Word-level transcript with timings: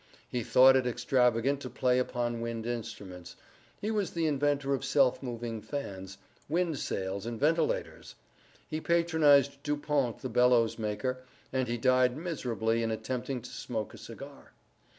He 0.27 0.41
thought 0.41 0.75
it 0.75 0.87
extravagant 0.87 1.59
to 1.59 1.69
play 1.69 1.99
upon 1.99 2.41
wind 2.41 2.65
instruments. 2.65 3.35
He 3.79 3.91
was 3.91 4.09
the 4.13 4.25
inventor 4.25 4.73
of 4.73 4.83
self 4.83 5.21
moving 5.21 5.61
fans, 5.61 6.17
wind 6.49 6.79
sails, 6.79 7.27
and 7.27 7.39
ventilators. 7.39 8.15
He 8.67 8.81
patronized 8.81 9.61
Du 9.61 9.77
Pont 9.77 10.17
the 10.17 10.27
bellows 10.27 10.79
maker, 10.79 11.19
and 11.53 11.67
he 11.67 11.77
died 11.77 12.17
miserably 12.17 12.81
in 12.81 12.89
attempting 12.89 13.43
to 13.43 13.51
smoke 13.51 13.93
a 13.93 13.99
cigar. 13.99 14.53